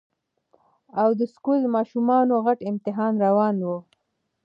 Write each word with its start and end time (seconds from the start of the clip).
او 1.01 1.09
د 1.19 1.21
سکول 1.33 1.61
ماشومانو 1.75 2.35
غټ 2.45 2.59
امتحان 2.71 3.13
روان 3.25 3.55
وو 3.67 3.77